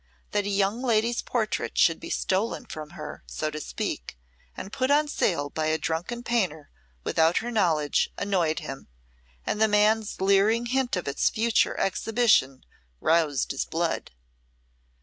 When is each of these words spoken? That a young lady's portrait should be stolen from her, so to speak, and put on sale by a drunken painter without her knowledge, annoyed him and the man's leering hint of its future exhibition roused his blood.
That 0.31 0.45
a 0.45 0.49
young 0.49 0.81
lady's 0.81 1.21
portrait 1.21 1.77
should 1.77 1.99
be 1.99 2.09
stolen 2.09 2.65
from 2.65 2.93
her, 2.97 3.23
so 3.27 3.51
to 3.51 3.61
speak, 3.61 4.17
and 4.57 4.73
put 4.73 4.89
on 4.89 5.07
sale 5.07 5.51
by 5.51 5.67
a 5.67 5.77
drunken 5.77 6.23
painter 6.23 6.71
without 7.03 7.37
her 7.37 7.51
knowledge, 7.51 8.09
annoyed 8.17 8.61
him 8.61 8.87
and 9.45 9.61
the 9.61 9.67
man's 9.67 10.19
leering 10.19 10.65
hint 10.65 10.95
of 10.95 11.07
its 11.07 11.29
future 11.29 11.79
exhibition 11.79 12.65
roused 12.99 13.51
his 13.51 13.63
blood. 13.65 14.09